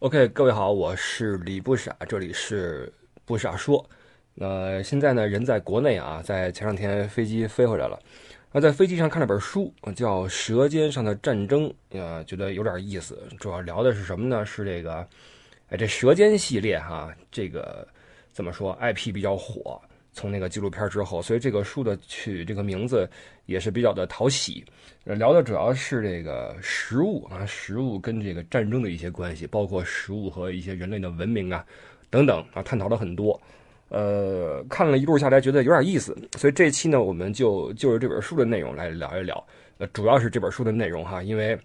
[0.00, 2.90] OK，各位好，我是李不傻，这里是
[3.26, 3.84] 不傻说。
[4.32, 8.00] 那现在呢，人在国内啊，在前两天飞机飞回来了。
[8.50, 13.22] 那在飞机上看了本书，叫《舌尖上的战争》，呃，觉得有点意思。
[13.38, 14.42] 主要聊的是什么呢？
[14.42, 15.06] 是这个，
[15.68, 17.86] 哎，这《舌尖》系列哈，这个
[18.32, 19.78] 怎么说？IP 比较火，
[20.12, 23.08] 从那个纪录片之后，所以这个书的取这个名字
[23.46, 24.64] 也是比较的讨喜。
[25.04, 31.64] 聊的主要是这个食物啊，食物跟这个战争的一些关系，包括食物和一些人类的文明啊，
[32.10, 33.40] 等等啊，探讨了很多。
[33.88, 39.44] 呃，看了一路下来，觉得有点意思，所以这期呢，我们就就是这本书的内容来聊一聊。
[39.78, 41.58] 呃，主要是这本书的内容哈，因为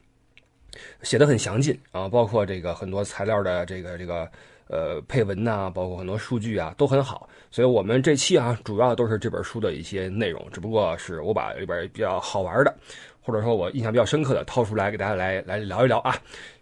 [1.03, 4.27] 写的很详尽啊，包括这个很多材料的这个这个
[4.67, 7.29] 呃配文呐，包括很多数据啊，都很好。
[7.51, 12.75] 所以我们这期啊，主要都是这本书的一些内容，只不过是我把里边比较好玩的，
[13.21, 16.15] 或者说我印象比较深刻的掏出来给大家来来聊一聊啊。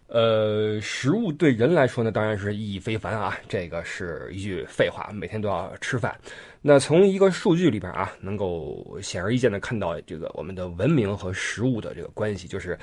[0.06, 6.14] 呃，食物对人来说呢，当然是意义非凡啊，这个是一句废话，每天都要吃饭。
[6.60, 12.78] 那从一个数据里边啊，能够显而易见的看到这个我们的文明和食物的这个关系，就是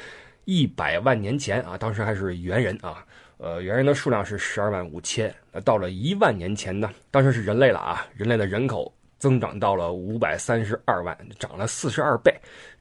[0.46, 3.06] 一百万年前啊，当时还是猿人啊，
[3.44, 12.32] 呃，猿人的数量是十二万五千，那到了一万年前呢，当时是人类了啊，人类的人口增长到了五百三十二万，涨了四十二倍，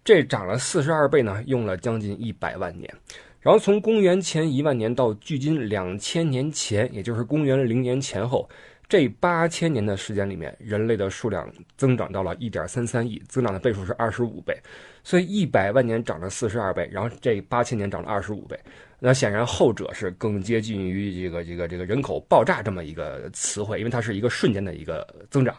[0.05, 2.95] 这涨了四十二倍呢，用了将近一百万年。
[3.41, 8.47] 然后从公元前一万年到距今两千年前，也就是公元零年前后，
[8.87, 14.55] 这八千年的时间里面，人类的数量增长到了一点三三亿，增长的倍数是二十五倍。
[15.03, 18.59] 所以一百万年涨了四十二倍，然后这八千年涨了二十五倍。
[18.99, 25.57] 那显然后者是更接近于这个这个这个人口爆炸这么一个词汇，因为它是一个瞬间的一个增长。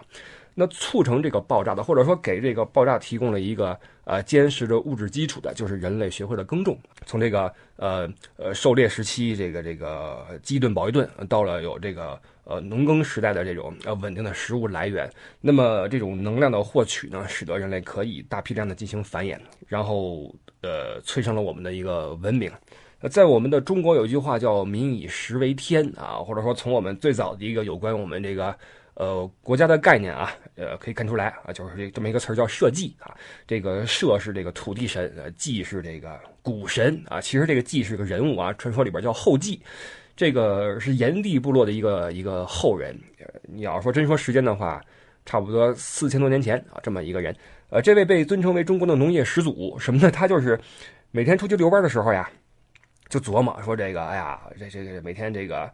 [0.54, 6.78] 那促成这个爆炸的，或者说给这个爆炸提供了一个呃坚实的物质基础的，就是人类学会了耕种。
[7.06, 15.10] 从这个呃呃狩猎时期，这个这个饥一顿饱一顿，到了有这个呃农耕时代的这种呃稳定的食物来源。
[15.40, 22.52] 那么这种能量的获取呢，使得人类可以大批量的进行繁衍，然后呃催生了我们的一个文明。
[23.10, 28.56] 在我们的中国有一句话叫“民以食为天”啊，或者说从我们最早的一个有关我们这个。
[28.96, 33.16] 呃，国家的概念啊，呃，可以看出来啊，就是这这么一个词儿叫社稷啊。
[33.48, 37.20] 这个社是这个土地神，呃，稷是这个谷神啊。
[37.20, 39.60] 其实这个稷是个人物啊，传说里边叫后稷，
[40.22, 42.96] 这个是炎帝部落的一个一个后人。
[43.42, 44.80] 你要说真说时间的话，
[45.26, 47.36] 差不多四千多年前啊，这么一个人。
[47.72, 50.12] 呃，这位被尊称为中国的农业始祖，什么呢？
[50.12, 50.60] 他就是
[51.10, 52.30] 每天出去遛弯的时候呀，
[53.10, 55.68] 就琢磨说这个，哎呀，这这个每天这个。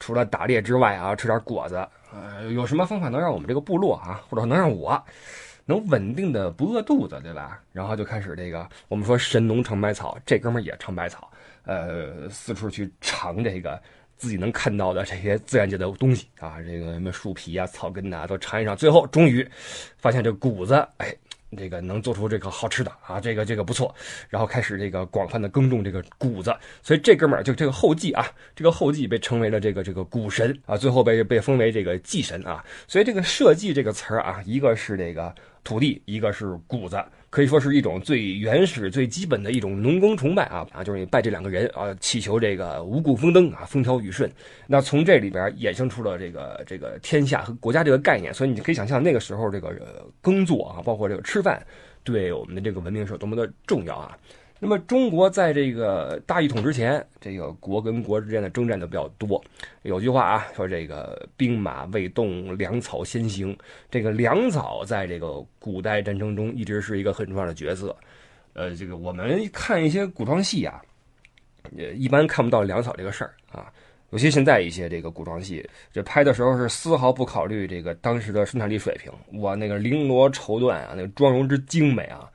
[0.00, 1.76] 除了打猎之外啊，吃点果子，
[2.12, 5.00] 呃，有什么方法能让我们这个部落啊，或者能让我
[5.64, 7.60] 能稳定的不饿肚子，对吧？
[7.70, 11.30] 然后就开始这个，我们说神农尝百草，这哥们儿也尝百草，
[11.64, 13.80] 呃，四处去尝这个
[14.16, 19.48] 自己能看到的这些自然界的东西啊，这个什么树皮啊、草根呐，都尝一尝，最后终于
[19.98, 21.14] 发现这谷子，哎。
[21.54, 23.94] 这个能做出这个好吃的啊，这个这个不错，
[24.30, 26.50] 然后开始这个广泛的耕种这个谷子，
[26.82, 36.96] 所以这哥们儿就这个后继啊，这个后继被称为了这个这个谷神啊，最后被被封为这个祭神啊，所以这个社稷这个词儿啊，一个是这个土地，一个是谷子。
[37.32, 44.30] 可以说是一种最原始、最基本的一种农耕崇拜啊啊，就是你拜这两个人啊，祈求这个五谷丰登啊，风调雨顺。
[44.66, 49.74] 那从这里边衍生出了这个这个天下和国家这个概念，所以你可以想象那个时候这个
[50.20, 51.64] 耕作啊，包括这个吃饭，
[52.04, 54.14] 对我们的这个文明是多么的重要啊。
[54.64, 59.42] 那么中国在这个大一统之前，这个国跟国之间的征战就比较多。
[59.82, 63.58] 有句话啊，说这个兵马未动，粮草先行。
[63.90, 67.96] 这个粮草在这个古代战争中一直是一个很重要的角色。
[68.52, 70.80] 呃，这个我们看一些古装戏啊，
[71.76, 73.66] 呃一般看不到粮草这个事儿啊。
[74.10, 79.12] 尤其现在一些这个古装戏，这拍的时候是丝毫不考虑这个当时的生产力水平。
[79.40, 82.30] 哇，那个绫罗绸缎啊，那个妆容之精美啊！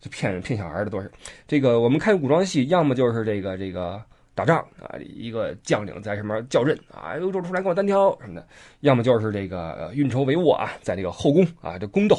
[0.00, 1.10] 就骗骗小孩的都是，
[1.48, 4.00] 这个我们看古装戏，要么就是这个这个
[4.34, 8.46] 打仗啊，一个将领在什么叫阵啊，哎呦，出来跟我单挑什么的；
[8.80, 12.16] 要么就是这个运筹帷幄啊，在这个后宫啊这宫斗；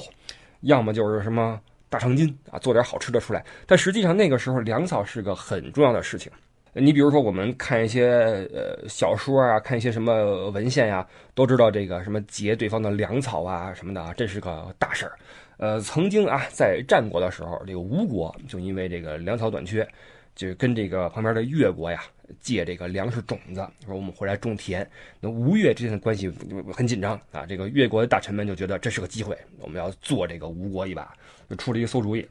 [0.62, 1.60] 要么就是什么
[1.90, 3.46] 大长今啊，做点好吃的出来。
[3.68, 6.32] 但实际上那个时候粮草是个很重要的事情。
[6.74, 8.08] 你比如说我们看一些
[8.54, 15.14] 呃小说啊，看一些什么文献呀，都知道这个什么劫对方的粮草啊什么的啊，这是个大事儿。
[15.58, 19.88] 呃，曾经啊，在战国的时候，这个吴国就因为这个粮草短缺，
[20.36, 22.04] 就跟这个旁边的越国呀
[22.40, 24.88] 借这个粮食种子，说我们回来种田。
[25.20, 26.32] 那吴越之间的关系
[26.72, 27.44] 很紧张啊。
[27.46, 31.12] 这个越国的大臣们就觉得这是个机会，我们要做这个吴国一把，
[31.50, 32.22] 就出了一个馊主意，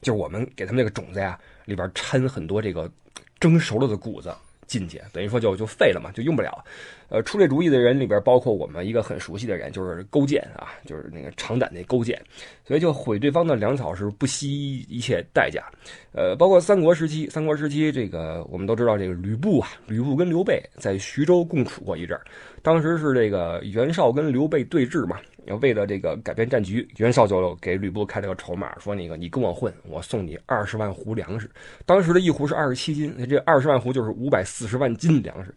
[0.00, 2.90] 就是我们给他们这个种子呀里边掺很多这个
[3.38, 4.34] 蒸熟了的谷子。
[4.70, 6.64] 进去，等于说就就废了嘛，就用不了。
[7.08, 12.16] 呃，出这主意的人里边，包括我们一个很熟悉的人，就是勾践啊，就是那个长胆那勾践，
[12.64, 15.64] 所以就毁对方的粮草是不惜一切代价。
[16.12, 22.22] 呃，包括三国时期，三国时期这个我们都知道，这个吕布啊，吕布跟刘备在徐州共处过一阵儿，
[22.62, 25.18] 当时是这个袁绍跟刘备对峙嘛。
[25.46, 31.50] 要为了这个改变战局，袁绍就给吕布开了个筹码，说那个你跟我混，我送你二十万斛粮食。
[31.86, 35.54] 当时的一斛是二十七斤，这二十万斛就是五百四十万斤粮食。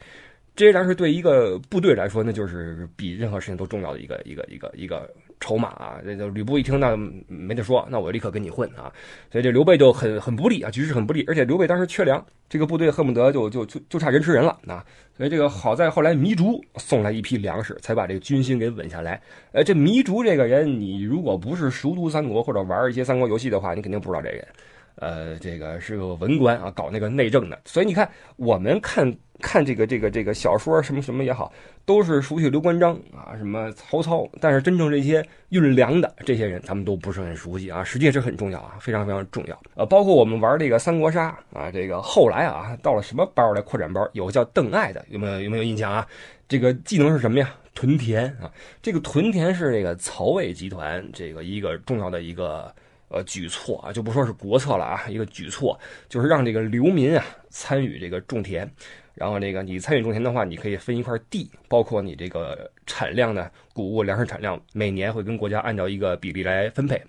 [0.56, 5.12] 这些粮食对一个部队来说，那就是比任何事情都重要的一个一个一个一个
[5.44, 6.00] 筹码啊！
[6.06, 6.96] 这个吕布一听，那
[7.28, 8.90] 没得说，那我立刻跟你混啊！
[9.30, 14.86] 所以这刘备就很很不利啊，局势很不利，而且刘备当时缺粮，这个部队恨不得就就就就差人吃人了啊！
[15.18, 19.22] 所以这个好在后来糜竺送来一批粮食，才把这个军心给稳下来。
[19.52, 24.48] 呃，这糜竺这个人，你如果不是熟读三国或者玩一些三国游戏的话，你肯定不知道这人。
[24.96, 27.60] 呃，这个是个文官啊，搞那个内政的。
[27.66, 29.12] 所以你看，我们看
[29.42, 31.52] 看这个这个这个小说什么什么也好，
[31.84, 34.30] 都是熟悉刘关张啊，什么曹操。
[34.40, 37.84] 但是真正这些运粮的这些人，咱们都不是很熟悉啊。
[37.84, 39.60] 实际是很重要啊，非常非常重要。
[39.76, 44.08] 呃，包括我们玩这个三国杀啊，这个后来啊，到了什么包来扩展包？
[44.14, 46.08] 有个叫邓艾的，有没有有没有印象啊？
[46.48, 47.50] 这个技能是什么呀？
[47.74, 48.52] 屯田啊。
[48.82, 52.74] 这个屯田是这个曹魏集团这个一个重要的一个。
[53.14, 55.80] 呃，举措啊，就不说是国策了啊，一个举措
[56.10, 58.68] 就是让这个流民啊参与这个种田，
[59.14, 67.00] 然后这个你参与种田的话，你可以分一块地，包括你这个产量呢，谷物粮食产量每年会跟国家按照一个比例来分配。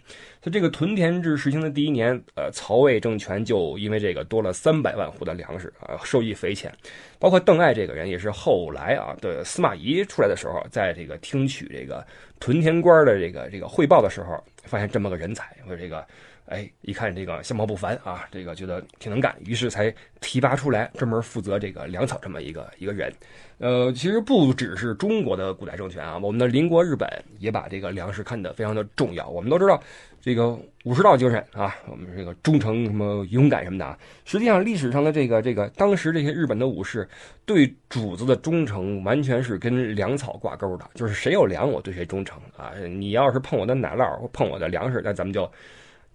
[0.42, 6.70] 就这个屯田制实行的第一年，呃，曹魏政权就因为这个多了三百万户的粮食啊，受益匪浅。
[7.18, 12.06] 包括邓艾这个人也是后来啊，的司马懿出来的时候，在这个听取这个
[12.38, 14.38] 屯田官的这个这个汇报的时候。
[14.64, 16.06] 发现这么个人才，我这个，
[16.46, 23.12] 哎，一看这个相貌不凡啊，这个觉得挺能干，于是才提拔出来专门负责这个粮草这么一个一个人。
[23.58, 27.08] 呃，其实不只是中国的古代政权啊，我们的邻国日本
[27.38, 29.26] 也把这个粮食看得非常的重要。
[29.28, 29.80] 我们都知道
[30.20, 33.98] 这个武士道精神啊，我们这个忠诚什么勇敢什么的啊。
[34.26, 37.08] 实际上历史上的这个这个，当时这些日本的武士
[37.46, 42.72] 对主子的忠诚完全是跟粮草挂钩的，就是谁有粮我对谁忠诚啊。
[42.86, 45.50] 你要是碰我的奶酪或碰我的粮食，那咱们就。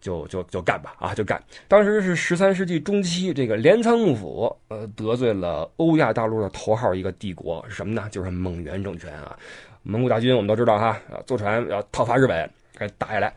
[0.01, 1.41] 就就就干吧啊，就干！
[1.67, 8.07] 当时是十三世纪中期，这个镰仓幕府呃得罪了欧亚大陆的头号一个帝国是什么呢？
[8.11, 9.37] 就是蒙元政权啊。
[9.83, 13.33] 蒙古大军我们都知道哈，坐船要讨伐日本，给打下来。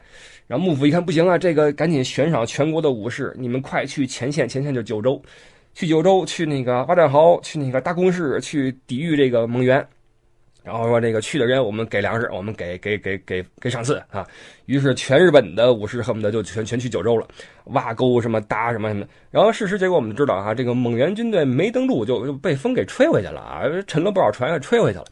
[0.46, 5.22] 然后幕府一看不行啊，这个赶紧悬赏全国的武士，你们快去前线，前线就九州，
[5.72, 9.86] 去九州去那个挖战壕，去那个大工事，去抵御这个蒙元。
[10.64, 14.24] 然后说这个去的人，我们给粮食，我们给给给给给赏赐啊。
[14.66, 17.26] 于是全日本的武士恨不得就全全去九州了，
[17.64, 19.04] 挖沟什么搭什么什么。
[19.30, 25.04] 然后事实结果我们知道啊，这个蒙元军队没登陆就就被风给吹回去了啊，沉了不少船，吹回去了。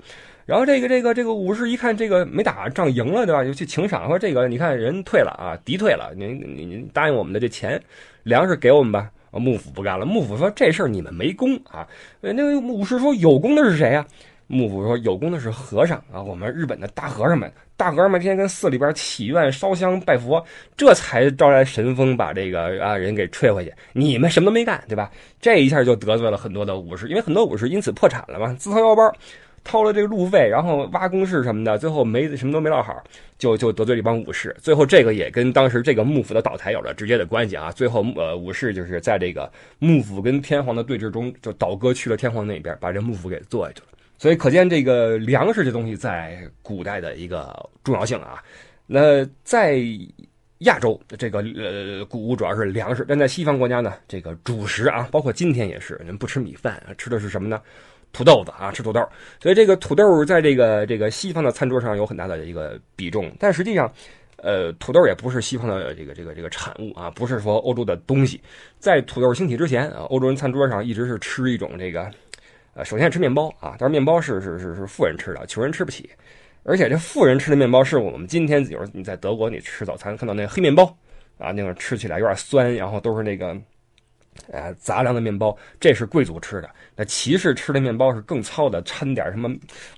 [0.47, 3.43] 然后这个这个这个武士一看这个没打仗赢了对吧？
[3.43, 7.81] 就去请赏说这个你看人退了啊，敌退了，您您您答应我们的这钱
[8.23, 9.11] 粮食给我们吧。
[9.33, 11.87] 幕府不干了，幕府说这事儿你们没功啊。
[12.21, 14.05] 那个武士说有功的是谁呀？
[14.51, 20.45] 幕府说有功的是和尚啊，我们日本的大和尚们，大和尚们天天跟寺里边祈愿、烧香拜佛，
[20.77, 23.73] 这才招来神风，把这个啊人给吹回去。
[23.93, 25.09] 你们什么都没干，对吧？
[25.41, 29.15] 这一下就得罪了很多的武士，因为很多武士因此破产了嘛，自掏腰包
[29.63, 33.01] 掏了这个路费，然后挖工事什么的，最后没什么都没落好，
[33.39, 34.53] 就就得罪了一帮武士。
[34.59, 37.71] 最后这个也跟当时这个幕府的倒台有了直接的关系啊。
[37.71, 43.87] 最后呃武士就是在这个幕府跟天皇的对峙中，就倒戈去了天皇那边，把这幕府给做下去了。
[44.21, 48.45] 所以可见这个粮食这东西在古代的一个重要性啊。
[48.87, 49.83] 那在
[50.59, 57.63] 亚洲，这个呃谷物主要是粮食；但在西方国家呢，这个主食啊，包括今天也是，人不吃米饭，吃的是什么呢？
[58.13, 59.01] 土豆子啊，吃土豆。
[59.41, 63.33] 所以这个土豆在这个这个西方的餐桌上有很大的一个比重。
[63.39, 63.91] 但实际上，
[64.37, 68.39] 呃，土豆也不是西方的这个这个这个产物啊，不是说欧洲的东西。
[68.79, 72.11] 在土豆兴起之前啊，欧洲人餐桌上一直是吃一种这个。
[72.85, 76.09] 首先吃面包啊，但是面包是是是是富人吃的，穷人吃不起。
[76.63, 80.85] 而且这富人吃的面包是我们今天，比如你在德国你吃早餐看到那个黑面包
[81.39, 83.57] 啊，那种吃起来有点酸，然后都是那个
[84.53, 86.69] 呃杂粮的面包，这是贵族吃的。
[86.95, 89.49] 那骑士吃的面包是更糙的，掺点什么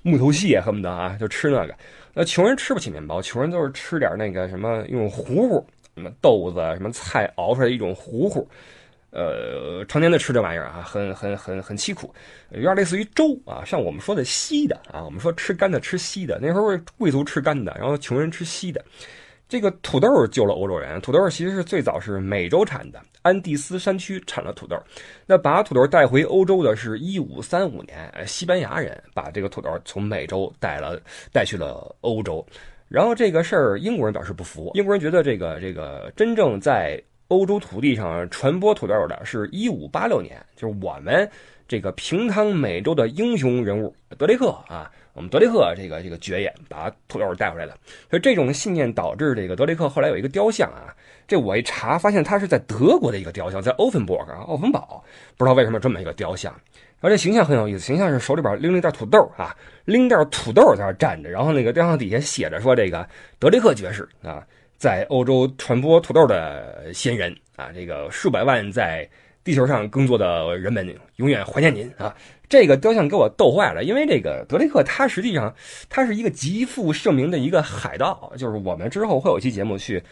[0.03, 1.75] 木头屑，恨不得啊就吃那个。
[2.13, 8.47] 那穷人吃不起面包，穷人都是吃点那个什么用糊糊，什么豆子什么菜熬出来一种糊糊。
[9.13, 12.11] 呃，常年的吃这玩意儿啊，很很很很凄苦，
[12.49, 18.83] 有点类似于粥啊，像我们说的稀的啊，我们说吃干的吃稀的，那时候贵族吃干的，然后穷人吃稀的。
[19.47, 20.99] 这个土豆救了欧洲人。
[20.99, 24.75] 土豆其实是最早是美洲产的，安第斯山区产了土豆。
[25.27, 30.99] 那把土豆带回欧洲的是一五三五年，西班牙人把这个土豆从美洲带了
[31.31, 32.43] 带去了欧洲。
[32.87, 34.71] 然后这个事儿，英国人表示不服。
[34.73, 36.99] 英国人觉得这个这个真正在
[37.33, 41.27] 欧洲土地上传播土豆的是一五八六年，就是我们
[41.67, 44.91] 这个平汤美洲的英雄人物德雷克啊。
[45.15, 47.77] 我们德雷克这个这个爵爷把土豆带回来的，
[48.09, 50.93] 所以这种信念导致这个德雷克后来有一个雕像啊。
[51.27, 55.03] 这我一查发现他是在德国的一个雕像，在欧芬博格啊，奥芬堡，
[55.37, 56.53] 不知道为什么这么一个雕像。
[56.99, 64.43] 而且形象很有意思，形象是手里边拎了一袋土豆啊，拎袋土豆在那站着，然后那个雕像底下写着说这个德雷克爵士啊，
[64.83, 69.09] 在欧洲传播土豆的先人啊，这个数百万在
[69.41, 72.13] 地球上耕作的人们永远怀念您啊。
[72.49, 75.55] 这个雕像给我逗坏了，因为这个德雷克他实际上
[75.89, 80.03] 他是一个极负盛名的一个海盗，就是我们之后会有期节目去。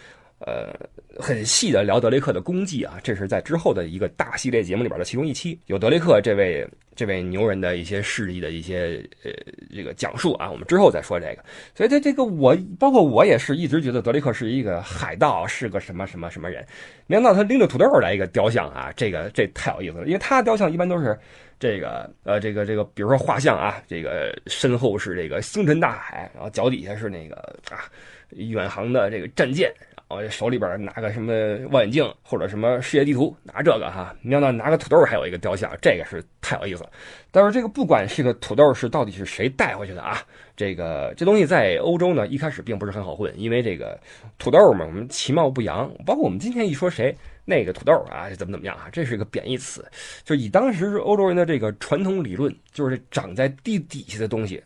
[0.43, 0.73] 呃，
[1.19, 9.31] 很细的聊德雷克的功绩啊，这是在之后的一个大系列节目里边的其中一期，有德雷克这位这位牛人的一些事迹的一些呃
[9.71, 11.45] 这个讲述啊，我们之后再说这个。
[11.75, 16.65] 所以这这个我包括我也是一直觉得德雷克是一个海盗，是个什么什么什么人，
[17.05, 21.15] 没想到他拎着土豆来一个雕像啊，这个这太有意思了，因为他雕像一般都是
[21.59, 27.35] 这个呃这个这个，比如说画像啊，这个身后是这个星辰大海，然后脚底下是那个
[27.69, 27.85] 啊
[28.31, 29.71] 远航的这个战舰。
[30.13, 31.33] 我手里边拿个什么
[31.71, 36.89] 望远镜或者什么世界地图，拿这个哈，没想到拿个土豆还有一个雕像，这个是太有意思了。
[37.31, 40.21] 但是这个不管是个土豆是到底是谁带回去的啊，
[40.55, 43.99] 这个这东西在欧洲呢一开始并不是很好混，因为这个
[44.37, 47.15] 土豆嘛，我们其貌不扬，包括我们今天一说谁
[47.45, 49.85] 那个土豆啊，怎么怎么样啊，这是一个贬义词，
[50.23, 54.61] 就以当时欧洲人的这个传统理论，就是长在地底下的东西，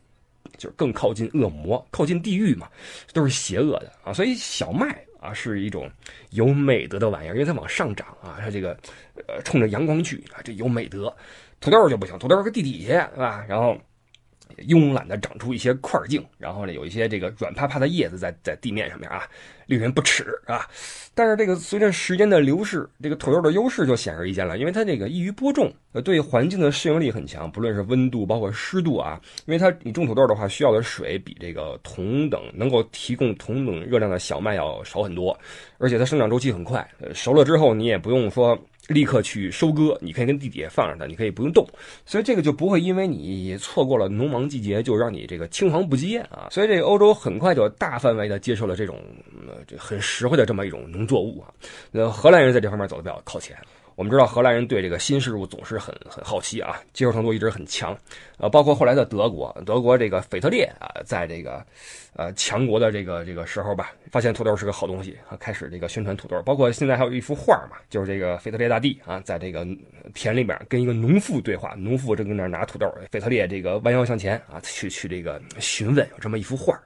[0.57, 2.67] 就是更靠近恶魔，靠近地狱嘛，
[3.13, 5.04] 都是邪恶的啊，所以小麦。
[5.25, 5.89] 啊，是一种
[6.31, 8.77] 有美德的玩意儿，因为它往上涨啊，它这个
[9.27, 11.13] 呃冲着阳光去啊，这有美德。
[11.61, 13.43] 土豆就不行，土豆搁地底下，是吧？
[13.47, 13.75] 然后
[14.67, 19.23] 慵懒的长出一些块茎，然后呢，有一些这个软趴趴的叶子在在地面上面啊。
[19.67, 20.69] 令人不齿啊！
[21.15, 29.19] 但是这个随着时间的流逝，这个土豆的优势就显而易见了，因为它这个易于播种，呃，对环境的适应力很强，不论是温度，包括湿度啊。
[29.47, 35.35] 因为它你种土豆的话，需要的水比这个同等能够提供同等热量的小麦要少很多，
[35.79, 38.55] 而且它生长周期很快，熟了之后你也不用说。
[38.87, 41.67] 立刻去收割，你可以跟地底下放着它，你可以不用动，
[42.05, 46.47] 所以这个就不会因为你错过了农忙季节就让你这个青黄不接啊。
[46.51, 48.99] 所以这个欧洲很快就大范围的接受了这种
[49.67, 51.49] 这很实惠的这么一种农作物啊。
[51.91, 53.57] 那荷兰人在这方面走的比较靠前。
[53.95, 57.97] 我们知道荷兰人对这个新事物总是很很好奇啊，接受程度一直很强，
[58.37, 61.65] 呃，包括后来的德国，德国这个腓特烈啊，在这个
[62.13, 69.65] 呃强国的这个这个时候吧，发现土豆是个好东西啊，开始这个宣传土豆，包括现在还有一幅画嘛，就是这个腓特烈大帝啊，在这个
[70.13, 76.77] 田里边跟一个农妇对话，农妇正跟那拿土豆，腓特烈这个弯腰向前啊，去去这个询问，有这么一幅画。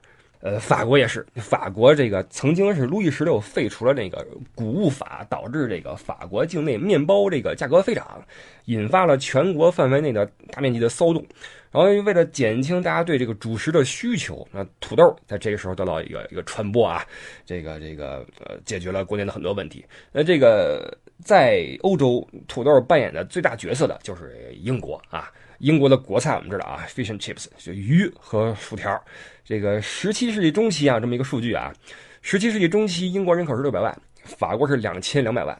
[0.42, 8.24] 呃，法国也是，法国这个曾经是路易十六废除了那个谷物法，导致这个法国境内面包这个价格飞涨，
[8.64, 11.22] 引发了全国范围内的大面积的骚动。
[11.70, 17.04] 然后为了减轻大家对这个主食的需求，那土豆在这个时候得到一个一个传播啊，
[17.44, 19.84] 这个这个呃解决了国内的很多问题。
[20.10, 25.30] 那这个在欧洲，土豆扮演的最大角色的就是英国啊。
[25.60, 28.98] 英国的国菜我们知道啊，fish and chips 就鱼和薯条。
[29.44, 31.70] 这个十七世纪中期啊，这么一个数据啊，
[32.22, 35.58] 十七世纪中期英国人口是六百万，法国是两千两百万。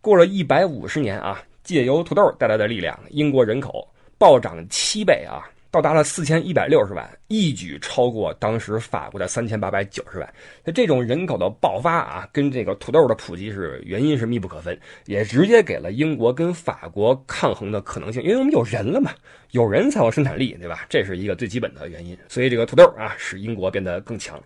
[0.00, 5.42] 过了一百五十年啊，借由土豆带来的力量，英国人口暴涨七倍啊。
[5.72, 10.34] 到达了四千一百六十万，一举超过当时法国的三千八百九十万。
[10.62, 18.22] 那这种人口的爆发啊，跟这个土豆的普及是原因是密不可分，也直接给了英国跟法国抗衡的可能性。
[18.22, 19.12] 因为我们有人了嘛，
[19.52, 20.84] 有人才有生产力，对吧？
[20.90, 22.14] 这是一个最基本的原因。
[22.28, 24.38] 所以这个土豆啊，使英国变得更强。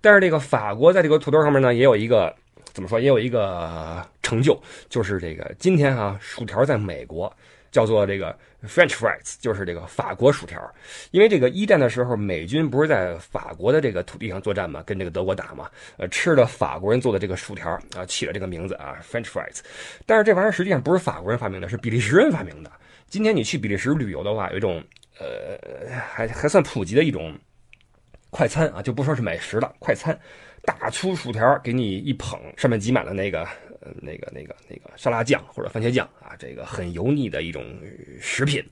[0.00, 2.34] 但是这个法国在这个土豆上面呢，也有一个
[2.72, 7.32] 怎么说，也有一个成就，就是这个今天啊，薯条在美国。
[7.72, 10.60] 叫做这个 French fries，就是这个法国薯条。
[11.10, 19.60] 因为这个一战的时候，美军不是在法国的这个土地上作战嘛，跟这个德国打嘛，呃，吃的法国人做的这个薯条啊，起了这个名字啊，French fries。
[20.06, 22.70] 但是这玩意儿实际上不是法国人发明的，是比利时人发明的。
[23.08, 24.84] 今天你去比利时旅游的话，有一种
[25.18, 25.58] 呃，
[26.14, 27.36] 还还算普及的一种
[28.30, 30.18] 快餐啊，就不说是美食了，快餐，
[30.62, 33.48] 大粗薯条给你一捧，上面挤满了那个。
[34.00, 37.64] 那个那个那个沙拉酱或者番茄酱啊，这个很油腻的一种
[38.20, 38.62] 食品。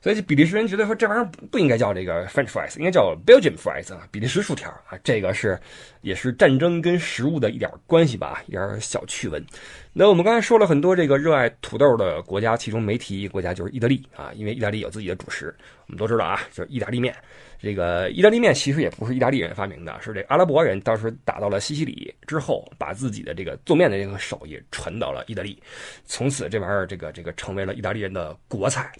[0.00, 4.98] 所以比利时人觉得说这玩意儿不应该叫这个 French fries，应该叫 Belgian fries 啊，比利时薯条啊。
[5.02, 5.58] 这个是
[6.02, 9.44] 也是战争跟食物的一点关系吧，一点小趣闻。
[9.92, 15.54] 那我们刚才说了很多这个热爱土豆的国家，其中没提一个国家就是意大利啊，因为意大利有自己的主食，
[15.86, 17.14] 我们都知道啊，就是意大利面。
[17.60, 25.60] 这个意大利面其实也不是意大利人发明的，是这阿拉伯人当时打到了西西里之后，把自己的这个做面的这个手艺传到了意大利，
[26.04, 28.92] 从此这玩意儿这个这个成为了意大利人的国菜。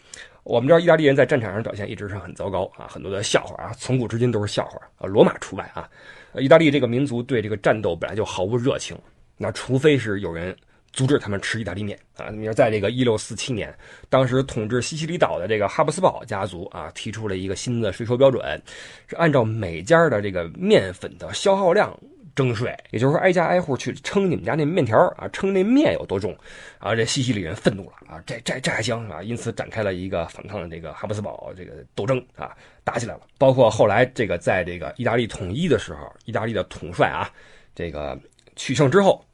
[0.42, 5.88] 我们知道意大利人在战场上表现一直是很糟糕啊，很多的笑话啊，从古至今都是笑话啊，罗马除外啊。
[6.34, 8.98] 意大利这个民族对这个战斗本来就毫无热情，
[9.36, 10.56] 那除非是有人。
[10.98, 12.26] 阻止他们吃意大利面啊！
[12.28, 13.72] 你说，在这个一六四七年，
[14.08, 18.60] 当时统治西西里岛的这个哈布斯堡家族啊，提出了一个新的税收标准，
[19.06, 21.96] 是按照每家的这个面粉的消耗量
[22.34, 26.36] 征税，也就是说，挨家挨户去称你们家那面条啊，称那面有多重
[26.80, 26.96] 啊！
[26.96, 29.22] 这西西里人愤怒了啊，这这这还行啊！
[29.22, 33.20] 因此展开了一个反抗的这个哈布斯堡这个斗争啊，打起来了。
[33.38, 37.30] 包括后来这个在这个意大利统一的时候，意大利的统帅啊，
[37.72, 38.18] 这个
[38.56, 39.24] 取胜之后。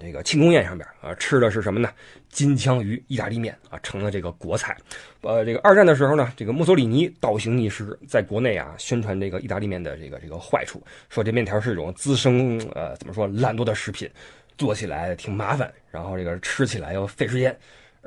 [0.00, 1.90] 这个庆功宴上边啊，吃的是什么呢？
[2.28, 4.76] 金枪鱼意大利面啊，成了这个国菜。
[5.22, 14.08] 呃，这个二战的时候呢，这个墨索里尼倒行逆施，在国内啊宣传这个意大利面的这个这个坏处，说这面条是一种滋生呃怎么说懒惰的食品，
[14.56, 17.56] 做起来挺麻烦，然后这个吃起来又费时间。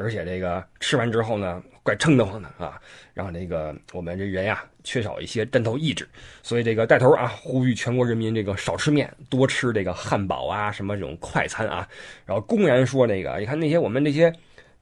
[0.01, 2.81] 而且这个吃完之后呢，怪撑得慌的啊，
[3.13, 6.07] 让这个我们这人呀缺少一些战斗意志，
[6.41, 11.87] 所以这个带头啊呼吁全国人民这个少吃面，多吃这个汉堡啊什么这种快餐啊，
[12.25, 14.33] 然后公然说那个你看那些我们那些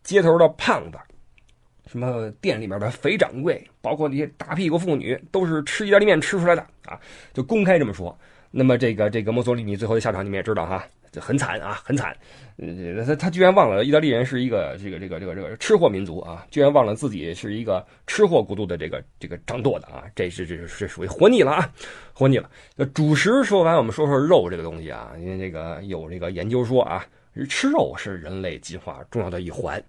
[0.04, 0.98] 街头的胖子，
[1.88, 7.00] 什么店里面的肥掌柜，包括那些大屁股妇女，都是吃意大利面吃出来的啊，
[7.34, 8.18] 就公开这么说。
[8.52, 10.86] 那么这个这个墨索里尼最后的下场你们也知道哈。
[11.12, 12.16] 就很惨啊，很惨。
[12.58, 21.74] 呃，他他居然忘了意大利人是一个这个这个这个这个吃货民族啊，居然忘了自己是一个吃货国度的这个这个掌舵的啊，这是这是属于活腻了啊，
[22.14, 22.48] 活腻了。
[22.76, 27.04] 那主食说完，我们说说肉这个东西啊，因为这个有这个研究说啊，
[27.50, 29.84] 吃肉是人类进化重要的一环，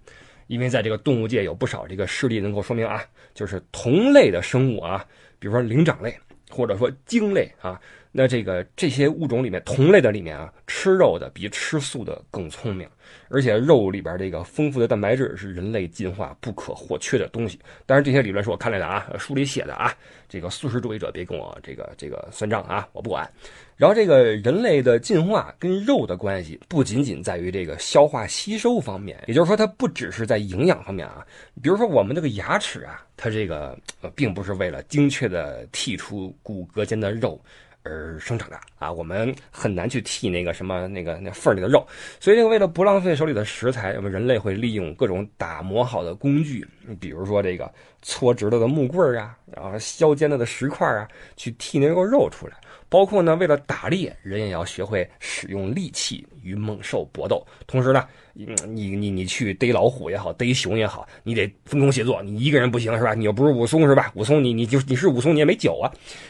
[0.47, 2.99] 因为在这个动物界有不少这个事例能够说明啊，
[3.35, 5.05] 就是同类的生物啊，
[5.37, 6.17] 比如说灵长类
[6.49, 7.79] 或者说鲸类啊。
[8.11, 12.85] 那这个这些物种里面，同类的里面啊，吃肉的比吃素的更聪明，
[13.29, 17.57] 而且肉里边这个丰富的蛋白质是人类进化不可或缺的东西。
[17.85, 19.93] 当然，这些理论是我看来的啊，书里写的啊，
[20.27, 23.29] 这个素食主义者别跟我这个这个算账啊，我不管。
[23.77, 31.25] 然后，这个人类的进化跟肉的关系不仅仅在于这个消化吸收方面，也就是说，它不只是在营养方面啊。
[31.63, 37.41] 比如说，我们这个牙齿啊，它这个呃，并不是为了精确的剔出骨骼间的肉。
[37.83, 41.85] 而生长的啊，我们很难去剔那个什么那个那缝里的肉，
[42.19, 46.67] 所以这个为了不浪费手里的食材，我们人类会利用各种打磨好的工具，
[46.99, 52.53] 比如说这个搓直了的木棍啊，然后削尖了的石块啊，去剔那个肉出来。
[52.89, 57.41] 包括呢，为了打猎，人也要学会使用利器与猛兽搏斗。
[57.65, 62.21] 同时呢，你你你你去逮老虎也好，逮熊也好，你得分工协作。
[62.21, 63.13] 你一个人不行是吧？
[63.13, 64.11] 你又不是武松是吧？
[64.13, 65.87] 武松你你就你是武松你也没酒啊，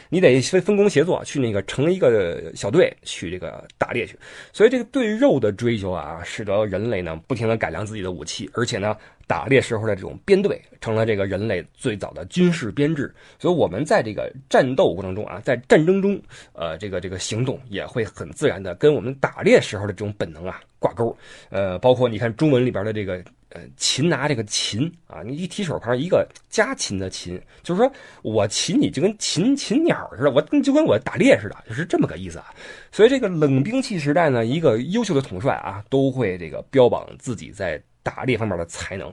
[0.08, 4.16] 你得分分工协作去那个成一个小队去这个打猎去。
[4.52, 8.96] 所以这个对肉的追求啊，使得人类呢不停的改良自己的武器，而且呢。
[9.26, 13.14] 打猎时候的这种编队，成了这个人类最早的军事编制。
[13.38, 16.20] 所以，我们在这个战斗过程中啊，在战争中，
[16.52, 21.16] 呃，这个这个行动也会很自然的跟我们打猎时候的这种本能啊挂钩。
[21.50, 27.90] 呃，包括你看中文里边的这个呃擒拿这个擒啊，你一提手旁一个家禽的禽，就是说
[28.22, 32.46] 我擒你就跟擒擒鸟似的，我就跟我打猎似的，就是这么个意思啊。
[32.90, 37.82] 所以，这个冷兵器时代呢，一个优秀的统帅啊，都会这个标榜自己在。
[38.02, 39.12] 打猎方面的才能，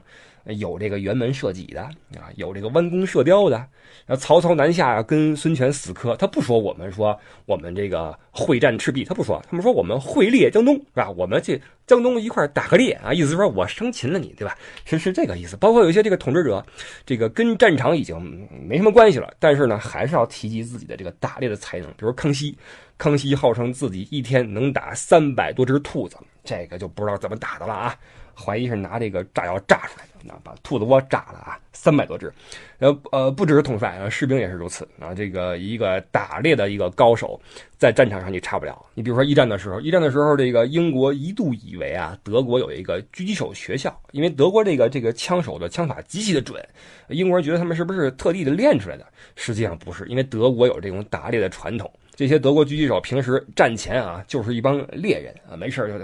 [0.58, 1.82] 有这个辕门射戟的
[2.18, 3.58] 啊，有这个弯弓射雕的。
[4.06, 11.10] 然后曹操南下跟孙权死磕，他不说我们说我们这个会战赤壁，他不说，他们说我们会猎江东，是吧？
[11.12, 14.58] 我们去江东一块打个猎啊，意思说我生擒了你，对吧？
[14.86, 15.56] 是是这个意思。
[15.58, 16.66] 包括有一些这个统治者，
[17.06, 18.20] 这个跟战场已经
[18.68, 21.88] 没什么关系了，但是呢，还是要提及自己的这个打猎的才能。
[21.92, 22.58] 比如康熙，
[22.98, 27.96] 康熙号称自己一天能打三百多只兔子，这个就不知道怎么打的了啊。
[28.40, 32.32] 怀疑是拿这个炸药炸出来的，那把兔子窝炸了啊，三百多只。
[32.80, 35.14] 呃呃，不只是统帅，士兵也是如此啊。
[35.14, 37.40] 这个一个打猎的一个高手，
[37.78, 38.86] 在战场上你差不了。
[38.94, 46.66] 你比如说一战的时候，一战的时候，这个英国一度以为啊，德国有一个狙击手学校，因为德国这个这个枪手的枪法极其的准，
[47.10, 49.06] 英国人觉得他们是不是特地的练出来的？
[49.36, 51.92] 实际上不是，因为德国有这种打猎的传统。
[52.20, 55.98] 这些德国狙击手平时战前啊，就是一帮猎人啊，没事就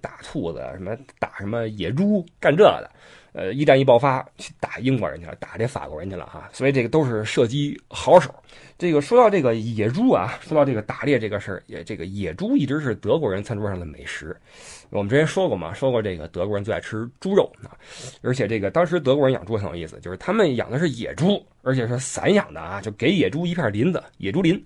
[0.00, 2.88] 打兔子，什么打什么野猪，干这的。
[3.32, 8.32] 呃，一战一爆发，去打英国人去了，打这法国人去了哈，所以这个都是射击好手。
[8.78, 14.36] 这个说到这个野猪啊，说到这个打猎这个事儿，也这个野猪一直是德国人餐桌上的美食。
[14.90, 17.74] 我们之前说过嘛，说过这个德国人最爱吃猪肉啊，
[18.22, 24.64] 而且这个当时德国人养猪很有意思，就是他们养的是野猪，而且是散养的啊，就给野猪一片林子，野猪林。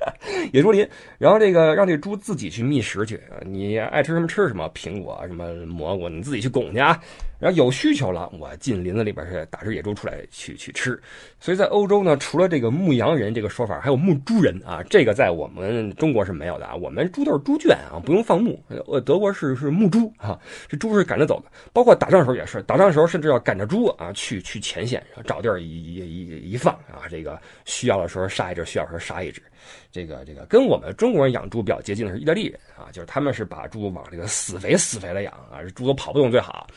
[0.52, 7.00] 野猪林，然后这个让这猪自己去觅食去，你爱吃什么吃什么，苹果什么蘑菇，你自己去拱去啊。
[7.42, 10.96] 然后有需求了，我进林子里边去打只野猪出来去去吃。
[11.40, 16.76] 所以在欧洲呢，除了这个牧羊人这个说法，还有牧猪人啊，这个在我们中国是没有的啊。
[16.76, 18.62] 我们猪都是猪圈啊，不用放牧。
[18.68, 21.50] 呃，德国是是牧猪啊，这猪是赶着走的。
[21.72, 27.10] 包括打仗的时候也是，打仗的时候甚至要赶着猪啊去去前线，找地儿一一一一放啊。
[27.10, 29.42] 这个需要的时候杀一只，需要时候杀一只。
[29.90, 36.68] 这个这个跟我们中国人养猪比较接近的是意大利人啊，就是他们是把猪往这个死肥死肥的养啊，猪都跑不动最好。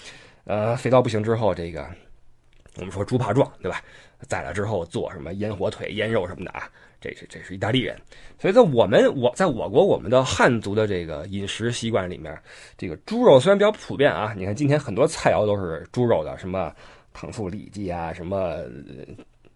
[0.45, 1.85] 呃，肥到不行之后，这个
[2.77, 3.81] 我们说猪怕壮，对吧？
[4.27, 6.69] 宰了之后做什么腌火腿、腌肉什么的啊？
[7.01, 7.95] 这是这是意大利人。
[8.39, 12.35] 所以在我们我在我国我们的汉族的这个饮食习惯里面，
[12.77, 16.73] 这个猪肉虽然比较普遍啊，你看今天很多菜肴都是猪肉的，什么
[17.13, 18.57] 糖醋里脊啊，什么。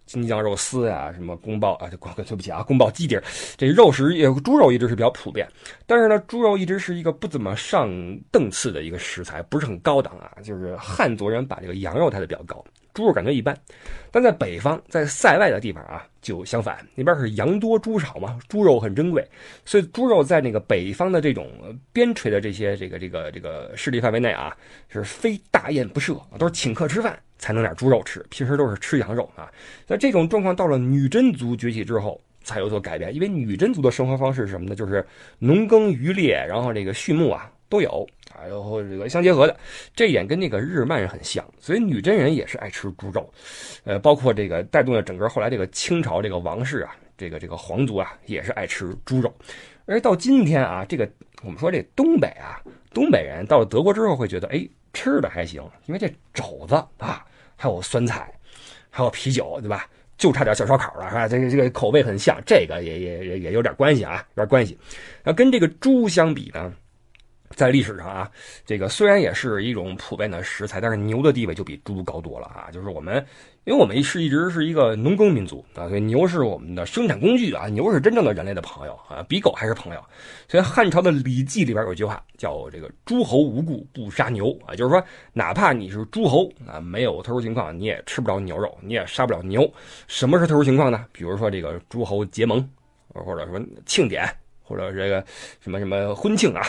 [0.10, 1.88] 京酱肉丝呀，什么宫爆啊？
[1.88, 3.22] 对对不起啊，宫爆鸡丁，
[3.56, 5.48] 这肉食也猪肉一直是比较普遍，
[5.86, 7.88] 但是呢，猪肉一直是一个不怎么上
[8.32, 10.32] 档次的一个食材，不是很高档啊。
[10.41, 13.58] 就是汉族人把这个羊肉抬得比较高，猪肉感觉一般。
[14.12, 19.28] 但在北方，在塞外的地方啊，就相反，那边是羊多猪少嘛，猪肉很珍贵，
[19.65, 21.47] 所以猪肉在那个北方的这种
[21.93, 24.56] 边陲的这些这个这个这个势力范围内啊，
[24.89, 27.19] 是非大宴不设，都是请客吃饭。
[27.41, 29.49] 才能点猪肉吃，平时都是吃羊肉啊。
[29.88, 34.75] 那这种状况到了女真族崛起之后才有所改变，因为女真族的生活方式是什么呢？
[34.75, 39.56] 就是农耕渔猎，然后这个畜牧啊都有啊，然后这个相结合的。
[39.96, 43.32] 这一点跟那个日漫很像，所以女真人也是爱吃猪肉。
[43.86, 49.34] 呃，包括这个带动了整个后来这个清朝这个王室啊，这个这个皇族啊也是爱吃猪肉。
[49.86, 51.10] 而到今天啊，这个
[51.44, 52.60] 我们说这东北啊，
[52.94, 57.26] 东北人到了德国之后会觉得，哎，吃的还行，因为这肘子啊。
[57.62, 58.34] 还有酸菜，
[58.90, 59.86] 还有啤酒，对吧？
[60.18, 61.28] 就差点小烧烤了，是吧？
[61.28, 64.78] 这个这个口味很像，这个也也也也有点关系啊，有点关系。
[65.26, 66.74] 那跟这个猪相比呢？
[67.56, 68.30] 在历史上啊，
[68.66, 72.70] 这个虽然也是一种普遍的食材，但是牛的地位就比猪高多了啊。
[72.72, 73.16] 就是我们，
[73.66, 80.04] 因为我们是一直是一个农耕民族啊，所以牛是我们的生产工具啊，牛是真正的人类的朋友啊，比狗还是朋友。
[80.48, 89.72] 所以汉朝的《礼记》里边有一句话叫“这个诸侯无故不杀牛”啊，就是说哪怕你是诸侯啊，没有特殊情况，你也吃不着牛肉，你也杀不了牛。
[90.08, 91.06] 什么是特殊情况呢？
[91.12, 92.68] 比如说这个诸侯结盟，
[93.10, 94.28] 或者说庆典，
[94.64, 95.24] 或者这个
[95.60, 96.62] 什么什么婚庆啊。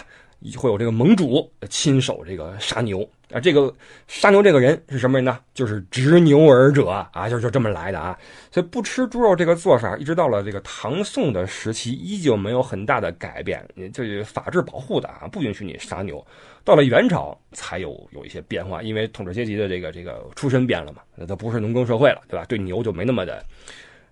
[0.56, 3.72] 会有这个盟主亲手这个杀牛啊，这个
[4.08, 5.38] 杀牛这个人是什么人呢？
[5.54, 8.18] 就是执牛耳者啊，就就这么来的啊。
[8.50, 13.64] 所以不吃猪肉这个做法，一直到了这个唐宋的时期，依旧没有很大的改变。
[13.92, 16.26] 这法制保护的啊，不允许你杀牛。
[16.64, 22.44] 到了元朝才有有一些变化，因为统治阶级的这个这个出身变了嘛，那他不是农耕社会了，对吧？
[22.46, 23.44] 对牛就没那么的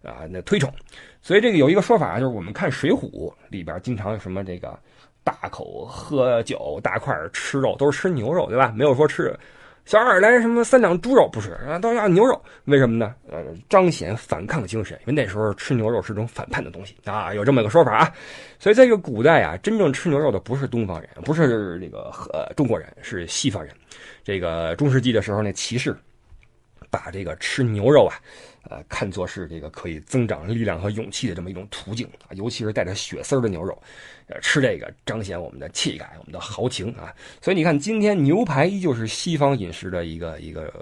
[0.02, 0.72] 啊那推崇。
[1.20, 3.10] 所以这个有一个说法，就是我们看《水浒》
[3.48, 4.78] 里边经常有什么这个。
[5.28, 8.72] 大口喝酒，大块吃肉，都是吃牛肉，对吧？
[8.74, 9.38] 没有说吃
[9.84, 12.40] 小二来什么三两猪肉，不是啊，都要牛肉。
[12.64, 13.14] 为什么呢？
[13.30, 18.10] 呃，彰显反抗精神，因为那时候吃牛肉是种反叛的东西啊，有这么个说法啊。
[18.58, 23.74] 所以在这个古代啊，真正吃牛肉的不是东方人，不是这个呃中国人，是西方人。
[24.24, 25.94] 这个中世纪的时候，那骑士
[26.90, 28.16] 把这个吃牛肉啊。
[28.68, 33.80] 呃，看作是这个可以增长力量和勇气的这么一种途径啊，尤其是带着血丝的牛肉，
[34.26, 37.14] 呃，吃这个彰显我们的气概、我们的豪情啊。
[37.40, 40.72] 所以你看，今天牛排依旧是西方饮食的一个一个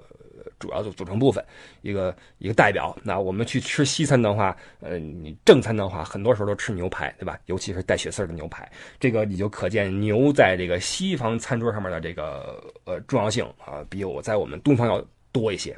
[0.58, 1.44] 主要的组成部分，
[1.82, 2.96] 一个一个代表。
[3.02, 7.38] 那我们去吃西餐的话，呃，你正餐的话，很多时候都吃牛排，对吧？
[7.46, 8.68] 尤其是带血丝的牛排，
[8.98, 15.04] 这个你就可见牛在这个西方餐桌上面的这个呃重要性啊，比我在我们东方要
[15.36, 15.76] 多一些。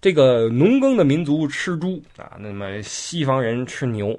[0.00, 4.16] 这个农耕的民族吃猪啊，那么西方人吃牛，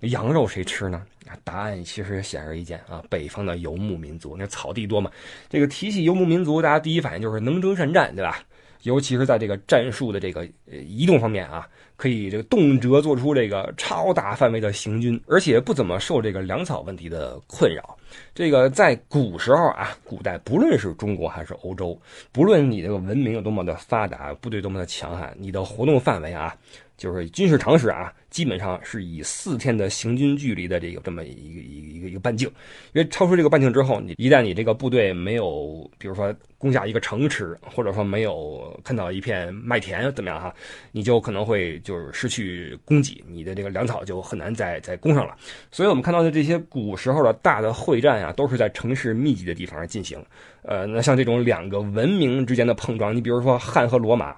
[0.00, 1.02] 羊肉谁吃呢？
[1.42, 5.10] 答案其实显而易见啊，北方的游牧民族，那草地多嘛。
[5.48, 8.44] 这个提起游牧民族，大家第一反应就是能征善战，对吧？
[8.84, 11.66] 尤其是在这个战术的这个移动方面啊，
[11.96, 17.96] 可以这个动辄做出这个超大范围的行军，而且不怎么受这个粮草问题的困扰。
[18.34, 26.54] 这个在古时候啊，古代不论是中国还是欧洲，不论你这个文明有多么的发达，部队多么的强悍，你的活动范围啊，
[26.96, 32.48] 就是军事常识啊，基本上是以四天的行军距离的这个这么一个一个一个半径，
[32.92, 40.52] 因为超出这个半径之后，你一旦你这个部队没有，比如说攻下一个城池，或者说没有看到一片麦田怎么样哈，
[40.90, 45.36] 你就可能会就是失去供给，你的这个粮草就很难再再供上了。
[45.70, 50.20] 所以我们看到的这些古时候的大的会战啊，都是在城市密集的地方进行。
[50.62, 54.34] 呃，那像这种两个文明之间的碰撞，你比如说汉和罗马。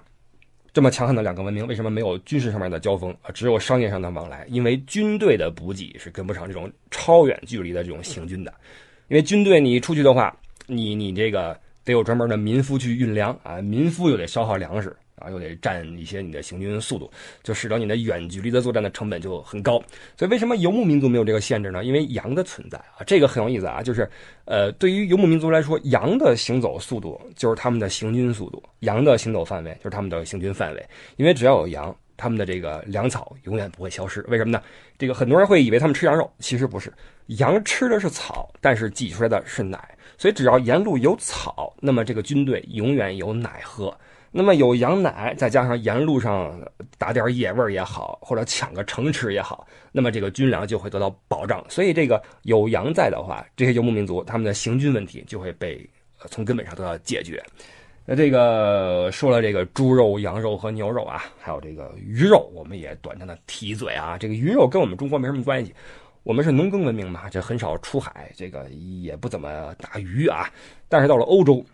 [0.77, 3.31] 这么强悍的两个文明，为什么没有军事上面的交锋啊？
[3.33, 4.45] 只有商业上的往来。
[4.47, 8.53] 因为军队的补给是跟不上这种超远距离的这种行军的。
[9.07, 10.37] 因为军队你出去的话，
[10.67, 14.95] 你你这个得有专门的民夫去运粮啊，民夫又得消耗粮食。
[15.17, 17.09] 啊，又得占一些你的行军速度，
[17.43, 19.81] 就使得你的远距离的作战的成本就很高。
[20.15, 21.83] 所以为什么游牧民族没有这个限制呢？
[21.83, 23.81] 因为羊的存在啊，这个很有意思啊。
[23.81, 24.09] 就是，
[24.45, 30.85] 呃，对于游牧民族来说，羊的行走速度就是他们的行军速度，羊的行走范围就是他们的行军范围。
[31.15, 34.21] 因为只要有羊，他们的这个粮草永远不会消失。
[34.27, 34.61] 为什么呢？
[34.97, 36.91] 这个很多人会以为他们吃羊肉，其实不是，
[37.27, 39.95] 羊吃的是草，但是挤出来的是奶。
[40.17, 43.95] 所以只要沿路有草，那么这个军队永远有奶喝。
[44.37, 46.55] 那么有羊奶，再加上沿路上
[46.99, 51.65] 打点野味也好，或者抢个城池也好，那么这个军粮就会得到保障。
[51.67, 55.83] 所以这个有羊在的话，这些游牧民族他们的行军问题就会被
[56.29, 57.43] 从根本上得到解决。
[58.05, 64.19] 那这个说了这个猪肉、羊肉和牛肉啊，还有这个鱼肉，我们也短暂的提一嘴啊。
[64.19, 65.73] 这个鱼肉跟我们中国没什么关系，
[66.21, 70.47] 我们是农耕文明嘛，这很少出海，这个也不怎么打鱼啊。
[70.87, 71.65] 但是到了欧洲。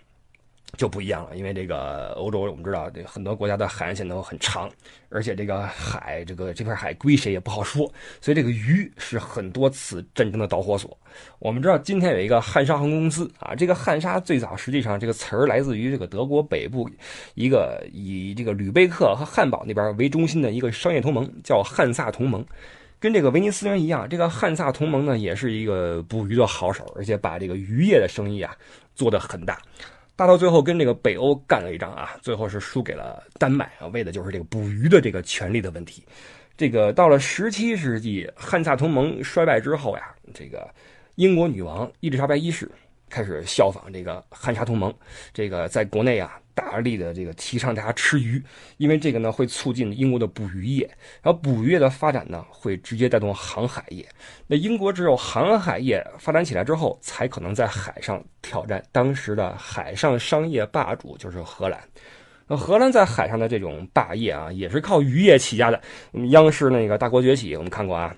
[0.76, 4.68] 就不一样了，因为这个欧洲，我们知道这很多国家的海岸线都很长，
[5.10, 7.86] 而且这个海，这个这片海归谁也不好说，
[8.20, 10.98] 所以这个鱼是很多次战争的导火索。
[11.38, 16.90] 我们知道今天有一个汉莎航空公司啊，这个汉莎最早实际上这个词儿来自于这个德国北部
[17.36, 22.44] 一个以这个吕贝克和汉堡那边为中心的一个商业同盟，叫汉萨同盟，
[23.00, 28.56] 跟这个威尼斯人一样，这个汉萨同盟呢也是一个捕鱼的好手，而且把这个渔业的生意啊
[28.96, 29.62] 做得很大。
[30.16, 36.04] 大到最后跟这个北欧干了一仗啊，最后是输给了丹麦啊，为的就是这个捕鱼的这个权利的问题。
[36.56, 40.70] 这个到了十七世纪，汉萨同盟衰败之后呀，这个
[41.16, 42.70] 英国女王伊丽莎白一世。
[43.14, 44.92] 开始效仿这个汉沙同盟，
[45.32, 48.44] 这个在国内啊大力的这个提倡大家吃鱼，
[48.78, 50.90] 因为这个呢会促进英国的捕鱼业，
[51.22, 54.04] 然后捕鱼业的发展呢会直接带动航海业。
[54.48, 61.80] 那英国只有航海业发展起来之后，才可能在海上挑战当时的海上商业霸主，就是荷兰。
[62.48, 65.80] 那荷兰在海上的这种霸业啊，也是靠渔业起家的。
[66.32, 68.16] 央视那个大国崛起，我们看过啊，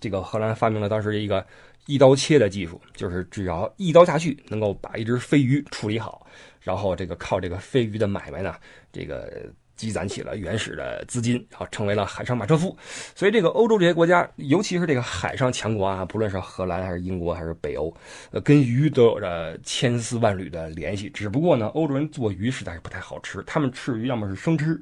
[0.00, 1.46] 这个荷兰发明了当时一个。
[1.86, 6.26] 一刀切的技术，就是只要一刀下去，能够把一只飞鱼处理好，
[6.60, 8.54] 然后这个靠这个飞鱼的买卖呢，
[8.92, 12.76] 这个积攒起了原始的资金，然后成为了海上马车夫。
[13.14, 17.94] 所以这个欧洲这些国家，尤其是这个海上强国啊，不论是荷兰还是英国还是北欧，
[18.32, 21.08] 呃，跟鱼都有着千丝万缕的联系。
[21.10, 24.80] 只不过呢，欧洲人做鱼实在是不太好吃，他们吃鱼要么是生吃，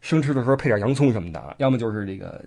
[0.00, 2.42] 生吃的时候配点洋葱什么的，要么就是这个。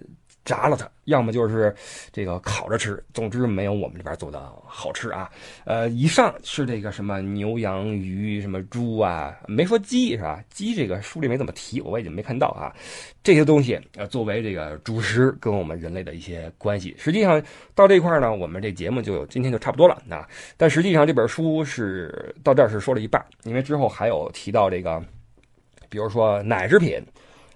[0.45, 1.75] 炸了它，要么就是
[2.13, 5.29] 这个烤着吃，总之没有我们这边做的好吃啊。
[5.65, 10.43] 呃，以上是这个什么牛羊鱼什么猪啊，没说鸡是吧？
[10.51, 12.71] 鸡这个书里没怎么提，我也没看到啊。
[13.23, 16.95] 这些东西呃，作为这个主食，跟我们人类的一些关系。
[16.95, 17.41] 实际上
[17.73, 20.29] 到这块呢，我们这节目就今天就差不多了啊。
[20.57, 25.03] 但实际上这本书是到这儿是说了一半，因为之后还有提到这个，
[25.89, 27.03] 比如说奶制品，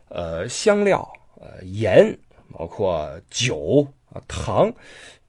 [0.08, 1.08] 呃，香料，
[1.40, 2.18] 呃，盐。
[2.52, 4.72] 包括酒啊、糖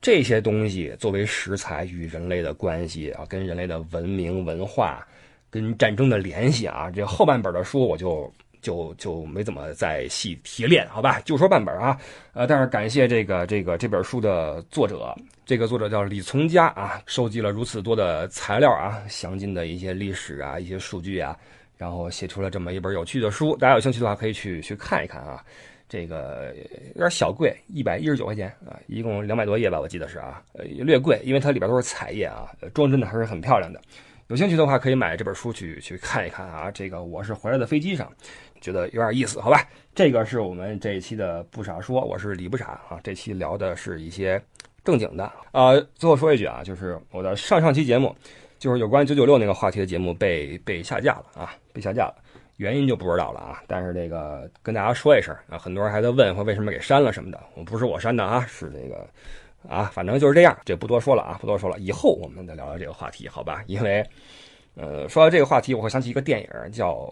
[0.01, 5.07] 这些东西作为食材与人类的关系啊，跟人类的文明文化、
[5.51, 11.21] 跟战争的联系啊，这后半本的书我就就就没怎么再细提炼，好吧？
[11.21, 11.99] 就说半本啊，
[12.33, 21.37] 呃，但是感谢这个这个这本书的作者，这个作者叫李从佳啊，收集了如此多的材料啊，详尽的一些历史啊、一些数据啊，
[21.77, 25.45] 然后写出了这么一本有趣的书，大家有兴趣的话可以去去看一看啊。
[25.91, 26.55] 这个
[26.95, 33.81] 有点小贵，一百一十九块钱啊，一共两百多页吧，我记得是啊，呃，略贵，因为它里边都是彩页啊，装帧的还是很漂亮的。
[34.29, 36.71] 有兴趣的话可以买这本书去去看一看啊。
[36.71, 38.09] 这个我是回来的飞机上，
[38.61, 39.69] 觉得有点意思，好吧？
[39.93, 43.01] 这个是我们这一期的不傻说，我是李不傻啊。
[43.03, 44.41] 这期聊的是一些
[44.85, 45.75] 正经的啊。
[45.97, 48.15] 最后说一句啊，就是我的上上期节目，
[48.61, 52.15] 就是有关九九六那个话题的节目被被下架了啊，被下架了。
[52.61, 59.09] 原因就不知道了啊，但是这个跟大家说一声啊，很多人还在问说为什么给删了什么的，我不是我删的啊，是这个
[59.67, 63.65] 啊，反正就是这样，这不多说了啊，不多说了，以后我们再聊聊这个话题，好吧？
[63.67, 64.05] 因为
[64.75, 67.11] 呃，说到这个话题，我会想起一个电影，叫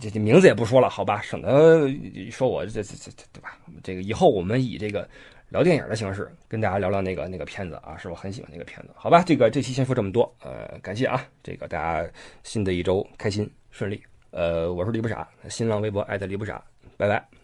[0.00, 1.88] 这这名字也不说了，好吧，省得
[2.28, 3.56] 说我这这这对吧？
[3.84, 5.08] 这个以后我们以这个
[5.50, 9.22] 聊电影的形式跟大家聊聊那个那个片子啊，是我很喜欢那个片子，好吧？
[9.24, 12.10] 这个这期先说这么多，呃，感谢啊，这个大家
[12.42, 14.00] 新的一周开心顺利，
[14.30, 16.62] 呃，我是李不傻，新浪微博艾特李不傻，
[16.96, 17.39] 拜拜。